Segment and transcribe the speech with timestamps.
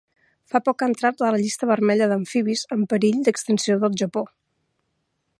[0.51, 4.25] Fa poc ha entrat a la llista vermella d'amfibis amb perill d'extinció del Japó.